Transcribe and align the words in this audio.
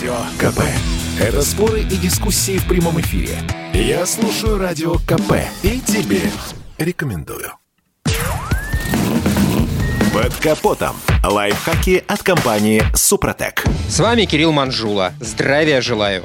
Радио 0.00 0.16
КП. 0.38 0.60
Это 1.20 1.42
споры 1.42 1.80
и 1.80 1.96
дискуссии 1.96 2.56
в 2.56 2.66
прямом 2.66 2.98
эфире. 3.02 3.36
Я 3.74 4.06
слушаю 4.06 4.56
Радио 4.56 4.94
КП 4.94 5.34
и 5.62 5.78
тебе 5.78 6.22
рекомендую. 6.78 7.52
Под 10.14 10.34
капотом. 10.36 10.96
Лайфхаки 11.22 12.02
от 12.08 12.22
компании 12.22 12.82
«Супротек». 12.94 13.64
С 13.90 14.00
вами 14.00 14.24
Кирилл 14.24 14.52
Манжула. 14.52 15.12
Здравия 15.20 15.82
желаю. 15.82 16.24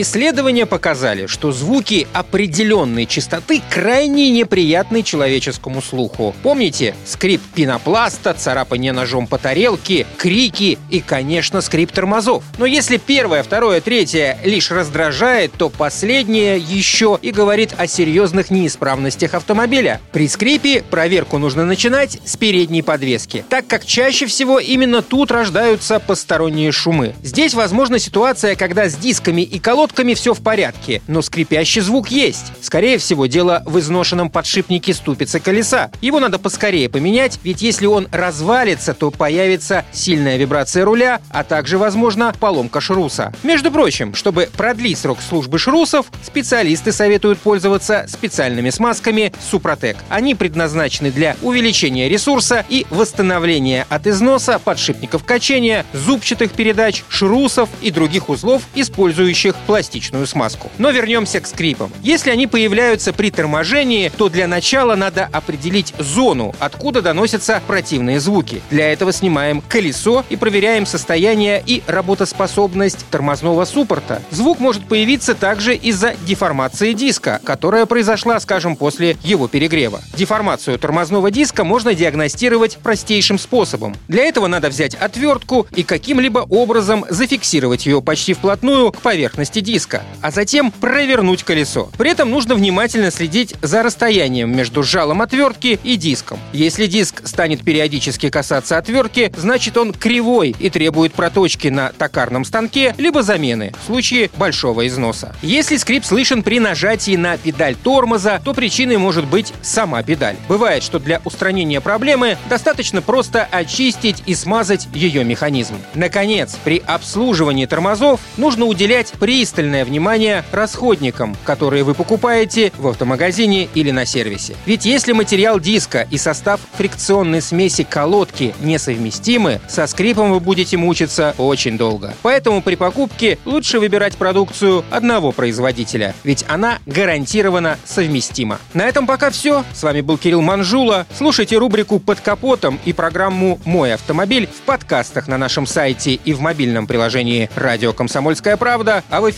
Исследования 0.00 0.64
показали, 0.64 1.26
что 1.26 1.50
звуки 1.50 2.06
определенной 2.12 3.04
частоты 3.04 3.60
крайне 3.68 4.30
неприятны 4.30 5.02
человеческому 5.02 5.82
слуху. 5.82 6.36
Помните? 6.44 6.94
Скрип 7.04 7.42
пенопласта, 7.56 8.32
царапание 8.32 8.92
ножом 8.92 9.26
по 9.26 9.38
тарелке, 9.38 10.06
крики 10.16 10.78
и, 10.88 11.00
конечно, 11.00 11.60
скрип 11.62 11.90
тормозов. 11.90 12.44
Но 12.58 12.64
если 12.64 12.96
первое, 12.98 13.42
второе, 13.42 13.80
третье 13.80 14.38
лишь 14.44 14.70
раздражает, 14.70 15.54
то 15.54 15.68
последнее 15.68 16.58
еще 16.58 17.18
и 17.20 17.32
говорит 17.32 17.74
о 17.76 17.88
серьезных 17.88 18.52
неисправностях 18.52 19.34
автомобиля. 19.34 20.00
При 20.12 20.28
скрипе 20.28 20.84
проверку 20.88 21.38
нужно 21.38 21.64
начинать 21.64 22.20
с 22.24 22.36
передней 22.36 22.82
подвески, 22.82 23.44
так 23.48 23.66
как 23.66 23.84
чаще 23.84 24.26
всего 24.26 24.60
именно 24.60 25.02
тут 25.02 25.32
рождаются 25.32 25.98
посторонние 25.98 26.70
шумы. 26.70 27.16
Здесь 27.24 27.54
возможна 27.54 27.98
ситуация, 27.98 28.54
когда 28.54 28.88
с 28.88 28.94
дисками 28.94 29.42
и 29.42 29.58
колодками 29.58 29.87
колодками 29.88 30.14
все 30.14 30.34
в 30.34 30.42
порядке, 30.42 31.02
но 31.06 31.22
скрипящий 31.22 31.80
звук 31.80 32.08
есть. 32.08 32.52
Скорее 32.60 32.98
всего, 32.98 33.26
дело 33.26 33.62
в 33.64 33.78
изношенном 33.78 34.30
подшипнике 34.30 34.92
ступицы 34.92 35.40
колеса. 35.40 35.90
Его 36.00 36.20
надо 36.20 36.38
поскорее 36.38 36.88
поменять, 36.88 37.40
ведь 37.42 37.62
если 37.62 37.86
он 37.86 38.06
развалится, 38.12 38.94
то 38.94 39.10
появится 39.10 39.84
сильная 39.92 40.36
вибрация 40.36 40.84
руля, 40.84 41.20
а 41.30 41.42
также, 41.42 41.78
возможно, 41.78 42.34
поломка 42.38 42.80
шруса. 42.80 43.32
Между 43.42 43.70
прочим, 43.72 44.14
чтобы 44.14 44.48
продлить 44.56 44.98
срок 44.98 45.18
службы 45.26 45.58
шрусов, 45.58 46.06
специалисты 46.22 46.92
советуют 46.92 47.38
пользоваться 47.38 48.06
специальными 48.08 48.70
смазками 48.70 49.32
Супротек. 49.50 49.96
Они 50.08 50.34
предназначены 50.34 51.10
для 51.10 51.36
увеличения 51.42 52.08
ресурса 52.08 52.64
и 52.68 52.86
восстановления 52.90 53.86
от 53.88 54.06
износа 54.06 54.58
подшипников 54.58 55.24
качения, 55.24 55.84
зубчатых 55.92 56.52
передач, 56.52 57.04
шрусов 57.08 57.68
и 57.80 57.90
других 57.90 58.28
узлов, 58.28 58.62
использующих 58.74 59.54
пластик 59.66 59.77
пластичную 59.78 60.26
смазку. 60.26 60.72
Но 60.78 60.90
вернемся 60.90 61.40
к 61.40 61.46
скрипам. 61.46 61.92
Если 62.02 62.30
они 62.30 62.48
появляются 62.48 63.12
при 63.12 63.30
торможении, 63.30 64.08
то 64.08 64.28
для 64.28 64.48
начала 64.48 64.96
надо 64.96 65.28
определить 65.30 65.94
зону, 66.00 66.52
откуда 66.58 67.00
доносятся 67.00 67.62
противные 67.64 68.18
звуки. 68.18 68.60
Для 68.70 68.92
этого 68.92 69.12
снимаем 69.12 69.62
колесо 69.68 70.24
и 70.30 70.34
проверяем 70.34 70.84
состояние 70.84 71.62
и 71.64 71.84
работоспособность 71.86 73.06
тормозного 73.08 73.64
суппорта. 73.66 74.20
Звук 74.32 74.58
может 74.58 74.84
появиться 74.88 75.36
также 75.36 75.76
из-за 75.76 76.14
деформации 76.26 76.92
диска, 76.92 77.40
которая 77.44 77.86
произошла, 77.86 78.40
скажем, 78.40 78.74
после 78.74 79.16
его 79.22 79.46
перегрева. 79.46 80.00
Деформацию 80.16 80.76
тормозного 80.80 81.30
диска 81.30 81.62
можно 81.62 81.94
диагностировать 81.94 82.78
простейшим 82.78 83.38
способом. 83.38 83.94
Для 84.08 84.24
этого 84.24 84.48
надо 84.48 84.70
взять 84.70 84.96
отвертку 84.96 85.68
и 85.76 85.84
каким-либо 85.84 86.40
образом 86.50 87.04
зафиксировать 87.08 87.86
ее 87.86 88.02
почти 88.02 88.32
вплотную 88.34 88.90
к 88.90 89.00
поверхности 89.00 89.60
диска, 89.68 90.02
а 90.22 90.30
затем 90.30 90.70
провернуть 90.70 91.42
колесо. 91.42 91.90
При 91.98 92.10
этом 92.10 92.30
нужно 92.30 92.54
внимательно 92.54 93.10
следить 93.10 93.54
за 93.60 93.82
расстоянием 93.82 94.56
между 94.56 94.82
жалом 94.82 95.20
отвертки 95.20 95.78
и 95.84 95.96
диском. 95.96 96.38
Если 96.54 96.86
диск 96.86 97.26
станет 97.26 97.62
периодически 97.62 98.30
касаться 98.30 98.78
отвертки, 98.78 99.30
значит 99.36 99.76
он 99.76 99.92
кривой 99.92 100.56
и 100.58 100.70
требует 100.70 101.12
проточки 101.12 101.68
на 101.68 101.90
токарном 101.90 102.46
станке, 102.46 102.94
либо 102.96 103.22
замены 103.22 103.74
в 103.82 103.86
случае 103.86 104.30
большого 104.38 104.86
износа. 104.86 105.36
Если 105.42 105.76
скрип 105.76 106.02
слышен 106.06 106.42
при 106.42 106.60
нажатии 106.60 107.16
на 107.16 107.36
педаль 107.36 107.74
тормоза, 107.76 108.40
то 108.42 108.54
причиной 108.54 108.96
может 108.96 109.26
быть 109.26 109.52
сама 109.60 110.02
педаль. 110.02 110.36
Бывает, 110.48 110.82
что 110.82 110.98
для 110.98 111.20
устранения 111.26 111.82
проблемы 111.82 112.38
достаточно 112.48 113.02
просто 113.02 113.46
очистить 113.50 114.22
и 114.24 114.34
смазать 114.34 114.88
ее 114.94 115.24
механизм. 115.24 115.74
Наконец, 115.94 116.56
при 116.64 116.82
обслуживании 116.86 117.66
тормозов 117.66 118.20
нужно 118.38 118.64
уделять 118.64 119.12
пристальное 119.12 119.47
пристальное 119.48 119.86
внимание 119.86 120.44
расходникам, 120.52 121.34
которые 121.42 121.82
вы 121.82 121.94
покупаете 121.94 122.70
в 122.76 122.86
автомагазине 122.86 123.66
или 123.74 123.90
на 123.90 124.04
сервисе. 124.04 124.54
Ведь 124.66 124.84
если 124.84 125.12
материал 125.12 125.58
диска 125.58 126.06
и 126.10 126.18
состав 126.18 126.60
фрикционной 126.76 127.40
смеси 127.40 127.82
колодки 127.82 128.54
несовместимы, 128.60 129.62
со 129.66 129.86
скрипом 129.86 130.32
вы 130.32 130.40
будете 130.40 130.76
мучиться 130.76 131.34
очень 131.38 131.78
долго. 131.78 132.12
Поэтому 132.20 132.60
при 132.60 132.74
покупке 132.74 133.38
лучше 133.46 133.78
выбирать 133.78 134.18
продукцию 134.18 134.84
одного 134.90 135.32
производителя, 135.32 136.14
ведь 136.24 136.44
она 136.46 136.78
гарантированно 136.84 137.78
совместима. 137.86 138.58
На 138.74 138.82
этом 138.82 139.06
пока 139.06 139.30
все. 139.30 139.64
С 139.72 139.82
вами 139.82 140.02
был 140.02 140.18
Кирилл 140.18 140.42
Манжула. 140.42 141.06
Слушайте 141.16 141.56
рубрику 141.56 142.00
«Под 142.00 142.20
капотом» 142.20 142.78
и 142.84 142.92
программу 142.92 143.58
«Мой 143.64 143.94
автомобиль» 143.94 144.46
в 144.46 144.60
подкастах 144.66 145.26
на 145.26 145.38
нашем 145.38 145.66
сайте 145.66 146.12
и 146.12 146.34
в 146.34 146.42
мобильном 146.42 146.86
приложении 146.86 147.48
«Радио 147.54 147.94
Комсомольская 147.94 148.58
правда», 148.58 149.02
а 149.08 149.22
в 149.22 149.30
эфире 149.30 149.37